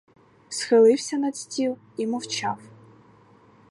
Схилився 0.49 1.17
над 1.17 1.35
стіл 1.37 1.77
і 1.97 2.07
мовчав. 2.07 2.57